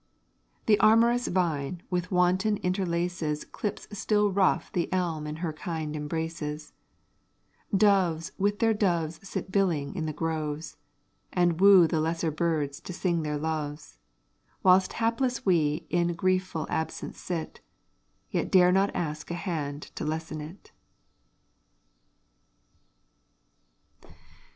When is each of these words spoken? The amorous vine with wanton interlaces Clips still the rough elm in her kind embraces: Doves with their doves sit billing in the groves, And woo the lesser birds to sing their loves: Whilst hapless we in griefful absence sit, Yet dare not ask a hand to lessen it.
The 0.65 0.79
amorous 0.79 1.27
vine 1.27 1.83
with 1.91 2.09
wanton 2.09 2.57
interlaces 2.63 3.45
Clips 3.51 3.87
still 3.91 4.29
the 4.29 4.33
rough 4.33 4.71
elm 4.91 5.27
in 5.27 5.35
her 5.45 5.53
kind 5.53 5.95
embraces: 5.95 6.73
Doves 7.77 8.31
with 8.39 8.57
their 8.57 8.73
doves 8.73 9.19
sit 9.21 9.51
billing 9.51 9.93
in 9.93 10.07
the 10.07 10.11
groves, 10.11 10.75
And 11.31 11.61
woo 11.61 11.85
the 11.85 12.01
lesser 12.01 12.31
birds 12.31 12.79
to 12.79 12.93
sing 12.93 13.21
their 13.21 13.37
loves: 13.37 13.99
Whilst 14.63 14.93
hapless 14.93 15.45
we 15.45 15.85
in 15.91 16.15
griefful 16.15 16.65
absence 16.67 17.19
sit, 17.19 17.61
Yet 18.31 18.49
dare 18.51 18.71
not 18.71 18.89
ask 18.95 19.29
a 19.29 19.35
hand 19.35 19.83
to 19.93 20.03
lessen 20.03 20.41
it. 20.41 20.71